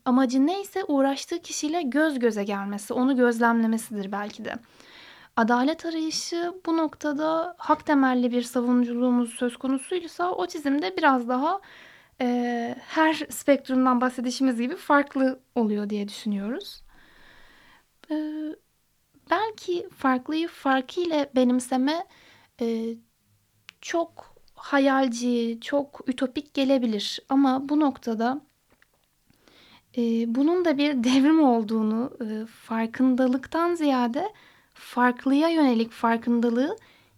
amacı 0.05 0.47
neyse 0.47 0.83
uğraştığı 0.83 1.41
kişiyle 1.41 1.81
göz 1.81 2.19
göze 2.19 2.43
gelmesi, 2.43 2.93
onu 2.93 3.15
gözlemlemesidir 3.15 4.11
belki 4.11 4.45
de. 4.45 4.55
Adalet 5.37 5.85
arayışı 5.85 6.53
bu 6.65 6.77
noktada 6.77 7.55
hak 7.57 7.85
temelli 7.85 8.31
bir 8.31 8.41
savunuculuğumuz 8.41 9.29
söz 9.33 9.57
konusuysa 9.57 10.31
otizmde 10.31 10.97
biraz 10.97 11.27
daha 11.29 11.61
e, 12.21 12.75
her 12.79 13.13
spektrumdan 13.13 14.01
bahsedişimiz 14.01 14.61
gibi 14.61 14.75
farklı 14.75 15.39
oluyor 15.55 15.89
diye 15.89 16.07
düşünüyoruz. 16.07 16.83
E, 18.11 18.15
belki 19.31 19.89
farklıyı 19.89 20.47
farkıyla 20.47 21.27
benimseme 21.35 22.05
e, 22.61 22.95
çok 23.81 24.35
hayalci, 24.55 25.59
çok 25.61 26.01
ütopik 26.07 26.53
gelebilir 26.53 27.19
ama 27.29 27.69
bu 27.69 27.79
noktada 27.79 28.41
e, 29.97 30.01
bunun 30.35 30.65
da 30.65 30.77
bir 30.77 31.03
devrim 31.03 31.43
olduğunu 31.43 32.11
e, 32.21 32.45
farkındalıktan 32.45 33.75
ziyade 33.75 34.33
farklıya 34.73 35.49
yönelik 35.49 35.91
farkındalığı 35.91 36.77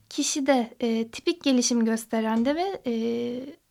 kişide 0.09 0.73
e, 0.79 1.07
tipik 1.07 1.43
gelişim 1.43 1.85
gösteren 1.85 2.45
de 2.45 2.55
ve 2.55 2.81
e, 2.85 2.93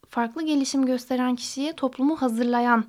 farklı 0.09 0.43
gelişim 0.43 0.87
gösteren 0.87 1.37
kişiye 1.37 1.73
toplumu 1.73 2.17
hazırlayan 2.17 2.85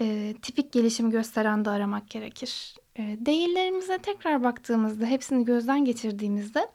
e, 0.00 0.34
tipik 0.42 0.72
gelişim 0.72 1.10
gösteren 1.10 1.64
de 1.64 1.70
aramak 1.70 2.10
gerekir. 2.10 2.74
E, 2.96 3.02
değillerimize 3.20 3.98
tekrar 3.98 4.42
baktığımızda, 4.42 5.06
hepsini 5.06 5.44
gözden 5.44 5.84
geçirdiğimizde 5.84 6.68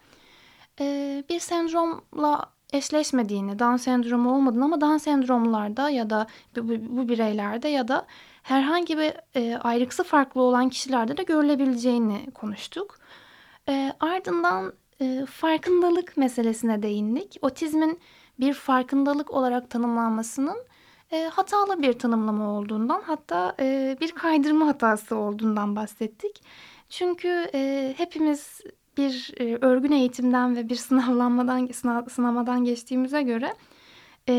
e, 0.79 1.23
bir 1.29 1.39
sendromla 1.39 2.45
eşleşmediğini, 2.73 3.59
Down 3.59 3.75
sendromu 3.75 4.35
olmadığını 4.35 4.65
ama 4.65 4.81
Down 4.81 4.97
sendromlarda 4.97 5.89
ya 5.89 6.09
da 6.09 6.27
bu, 6.57 6.97
bu 6.97 7.09
bireylerde 7.09 7.67
ya 7.67 7.87
da 7.87 8.05
herhangi 8.43 8.97
bir 8.97 9.13
e, 9.35 9.57
ayrıksı 9.57 10.03
farklı 10.03 10.41
olan 10.41 10.69
kişilerde 10.69 11.17
de 11.17 11.23
görülebileceğini 11.23 12.31
konuştuk. 12.31 12.99
E, 13.69 13.93
ardından 13.99 14.73
e, 15.01 15.25
farkındalık 15.25 16.17
meselesine 16.17 16.84
değindik. 16.84 17.38
Otizmin 17.41 17.99
bir 18.39 18.53
farkındalık 18.53 19.32
olarak 19.32 19.69
tanımlanmasının 19.69 20.58
e, 21.12 21.23
hatalı 21.23 21.82
bir 21.82 21.93
tanımlama 21.93 22.49
olduğundan 22.49 23.01
hatta 23.01 23.56
e, 23.60 23.97
bir 24.01 24.12
kaydırma 24.12 24.67
hatası 24.67 25.15
olduğundan 25.15 25.75
bahsettik. 25.75 26.43
Çünkü 26.89 27.49
e, 27.53 27.93
hepimiz 27.97 28.62
bir 28.97 29.34
e, 29.39 29.58
örgün 29.62 29.91
eğitimden 29.91 30.56
ve 30.56 30.69
bir 30.69 30.75
sınavlanmadan 30.88 31.67
sınav, 31.67 32.06
sınamadan 32.06 32.63
geçtiğimize 32.63 33.21
göre 33.21 33.53
e, 34.30 34.34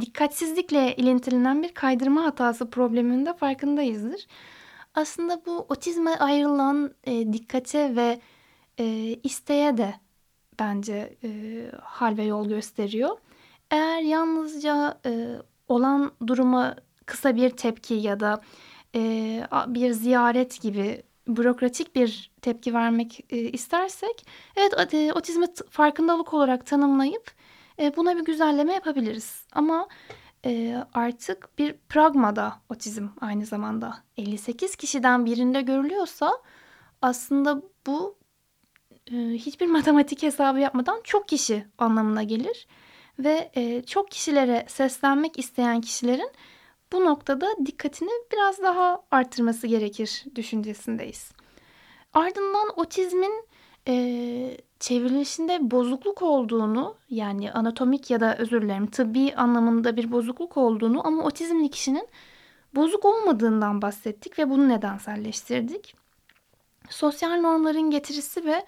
dikkatsizlikle 0.00 0.96
ilintilenen 0.96 1.62
bir 1.62 1.74
kaydırma 1.74 2.24
hatası 2.24 2.70
probleminin 2.70 3.26
de 3.26 3.34
farkındayızdır. 3.34 4.26
Aslında 4.94 5.42
bu 5.46 5.66
otizme 5.68 6.10
ayrılan 6.16 6.94
e, 7.04 7.32
dikkate 7.32 7.96
ve 7.96 8.20
e, 8.80 9.14
isteğe 9.22 9.76
de 9.76 9.94
bence 10.60 11.16
e, 11.24 11.30
hal 11.82 12.16
ve 12.16 12.24
yol 12.24 12.48
gösteriyor. 12.48 13.18
Eğer 13.70 14.00
yalnızca 14.00 14.98
e, 15.06 15.36
olan 15.68 16.12
duruma 16.26 16.76
kısa 17.06 17.36
bir 17.36 17.50
tepki 17.50 17.94
ya 17.94 18.20
da 18.20 18.40
e, 18.94 19.42
bir 19.66 19.90
ziyaret 19.90 20.62
gibi 20.62 21.02
bürokratik 21.28 21.96
bir 21.96 22.30
tepki 22.42 22.74
vermek 22.74 23.24
e, 23.30 23.36
istersek 23.38 24.26
evet 24.56 24.94
e, 24.94 25.12
otizmi 25.12 25.46
farkındalık 25.70 26.34
olarak 26.34 26.66
tanımlayıp 26.66 27.30
e, 27.78 27.96
buna 27.96 28.16
bir 28.16 28.24
güzelleme 28.24 28.72
yapabiliriz. 28.72 29.46
Ama 29.52 29.88
e, 30.44 30.84
artık 30.94 31.58
bir 31.58 31.72
pragmada 31.88 32.52
otizm 32.68 33.08
aynı 33.20 33.46
zamanda 33.46 33.96
58 34.16 34.76
kişiden 34.76 35.26
birinde 35.26 35.62
görülüyorsa 35.62 36.32
aslında 37.02 37.62
bu 37.86 38.19
hiçbir 39.10 39.66
matematik 39.66 40.22
hesabı 40.22 40.60
yapmadan 40.60 41.00
çok 41.04 41.28
kişi 41.28 41.64
anlamına 41.78 42.22
gelir 42.22 42.66
ve 43.18 43.50
e, 43.54 43.82
çok 43.82 44.10
kişilere 44.10 44.64
seslenmek 44.68 45.38
isteyen 45.38 45.80
kişilerin 45.80 46.30
bu 46.92 47.04
noktada 47.04 47.46
dikkatini 47.66 48.10
biraz 48.32 48.62
daha 48.62 49.02
artırması 49.10 49.66
gerekir 49.66 50.24
düşüncesindeyiz. 50.34 51.32
Ardından 52.12 52.68
otizmin 52.76 53.44
e, 53.88 54.56
çevrilişinde 54.80 55.70
bozukluk 55.70 56.22
olduğunu 56.22 56.96
yani 57.10 57.52
anatomik 57.52 58.10
ya 58.10 58.20
da 58.20 58.36
özür 58.36 58.62
dilerim 58.62 58.86
tıbbi 58.86 59.34
anlamında 59.34 59.96
bir 59.96 60.12
bozukluk 60.12 60.56
olduğunu 60.56 61.06
ama 61.06 61.22
otizmli 61.22 61.70
kişinin 61.70 62.08
bozuk 62.74 63.04
olmadığından 63.04 63.82
bahsettik 63.82 64.38
ve 64.38 64.50
bunu 64.50 64.68
nedenselleştirdik. 64.68 65.94
Sosyal 66.90 67.40
normların 67.40 67.90
getirisi 67.90 68.44
ve 68.44 68.64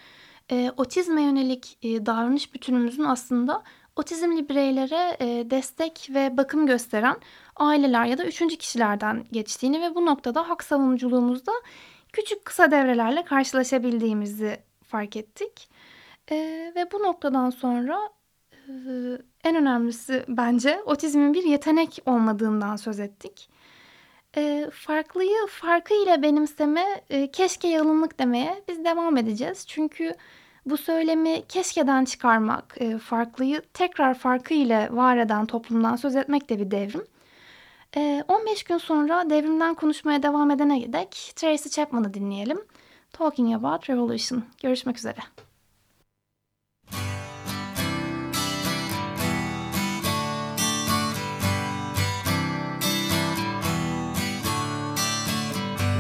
e, 0.51 0.73
otizme 0.77 1.23
yönelik 1.23 1.79
e, 1.83 2.07
davranış 2.07 2.55
bütünümüzün 2.55 3.05
aslında 3.05 3.63
otizmli 3.97 4.49
bireylere 4.49 5.17
e, 5.21 5.51
destek 5.51 6.09
ve 6.11 6.37
bakım 6.37 6.67
gösteren 6.67 7.17
aileler 7.57 8.05
ya 8.05 8.19
da 8.19 8.25
üçüncü 8.25 8.57
kişilerden 8.57 9.25
geçtiğini 9.33 9.83
ve 9.83 9.95
bu 9.95 10.07
noktada 10.07 10.49
hak 10.49 10.65
savunuculuğumuzda 10.65 11.53
küçük 12.13 12.45
kısa 12.45 12.71
devrelerle 12.71 13.25
karşılaşabildiğimizi 13.25 14.61
fark 14.85 15.17
ettik. 15.17 15.69
E, 16.31 16.37
ve 16.77 16.93
bu 16.93 17.03
noktadan 17.03 17.51
sonra 17.51 18.11
e, 18.69 18.73
en 19.45 19.57
önemlisi 19.57 20.25
bence 20.29 20.83
otizmin 20.83 21.35
bir 21.35 21.45
yetenek 21.45 21.99
olmadığından 22.07 22.77
söz 22.77 23.01
ettik. 23.01 23.49
E, 24.37 24.71
farklıyı 24.73 25.47
farkıyla 25.49 26.23
benimseme, 26.23 26.85
e, 27.11 27.31
keşke 27.31 27.69
yalınlık 27.69 28.19
demeye 28.19 28.63
biz 28.69 28.85
devam 28.85 29.17
edeceğiz. 29.17 29.65
Çünkü 29.67 30.15
bu 30.67 30.77
söylemi 30.77 31.43
keşkeden 31.49 32.05
çıkarmak, 32.05 32.75
e, 32.81 32.99
farklıyı 32.99 33.63
tekrar 33.75 34.15
farkı 34.15 34.55
ile 34.55 34.89
var 34.93 35.17
eden 35.17 35.47
toplumdan 35.47 35.97
söz 35.97 36.17
etmek 36.17 36.49
de 36.49 36.59
bir 36.59 36.71
devrim. 36.71 37.05
15 38.29 38.63
e, 38.63 38.65
gün 38.69 38.79
sonra 38.79 39.31
devrimden 39.31 39.75
konuşmaya 39.75 40.23
devam 40.23 40.51
edene 40.51 40.93
dek 40.93 41.33
Tracy 41.37 41.69
Chapman'ı 41.69 42.15
dinleyelim. 42.15 42.59
Talking 43.13 43.55
About 43.55 43.91
Revolution. 43.91 44.45
Görüşmek 44.63 44.99
üzere. 44.99 45.19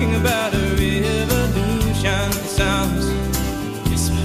talking 0.00 0.16
about 0.16 0.54
a 0.54 0.58
revolution 0.80 2.32
sounds 2.32 3.04
whisper. 3.90 4.16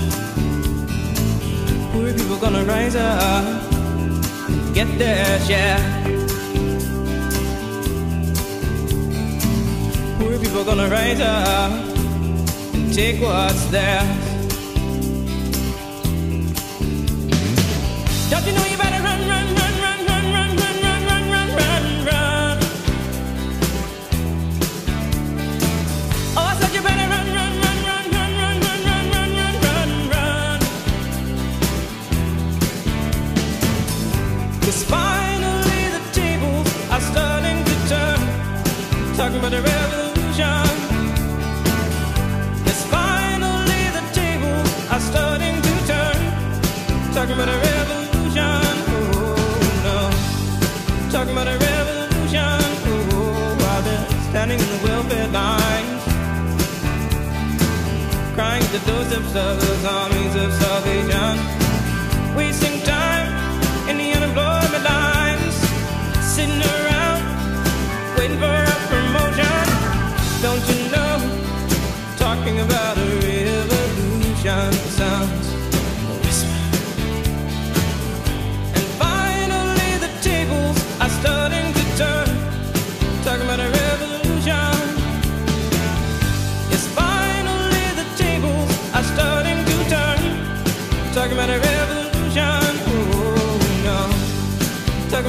Poor 1.92 2.14
people 2.14 2.38
gonna 2.38 2.64
rise 2.64 2.96
up 2.96 3.44
and 4.48 4.74
get 4.74 4.88
their 4.98 5.40
share. 5.42 5.80
Poor 10.18 10.40
people 10.40 10.64
gonna 10.64 10.88
rise 10.88 11.20
up 11.20 11.72
and 12.74 12.94
take 12.94 13.20
what's 13.22 13.66
theirs. 13.66 14.08
Don't 18.30 18.46
you 18.48 18.54
know 18.54 18.66
you 18.72 18.78
better? 18.78 18.95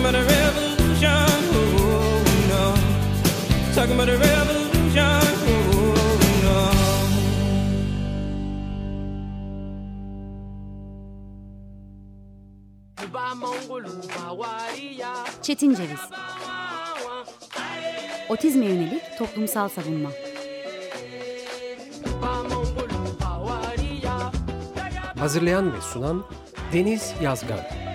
about 0.09 0.23
a 0.23 0.25
revolution, 0.25 1.11
oh 1.53 2.23
no. 2.49 2.65
Talking 3.75 3.95
about 3.95 4.09
a 4.09 4.17
revolution. 4.17 5.23
Oh, 14.29 14.63
Çetin 15.43 15.75
Ceviz 15.75 16.01
Otizme 18.29 18.65
yönelik 18.67 19.19
toplumsal 19.19 19.69
savunma 19.69 20.11
Hazırlayan 25.19 25.73
ve 25.73 25.81
sunan 25.81 26.25
Deniz 26.73 27.15
Yazgar. 27.23 27.87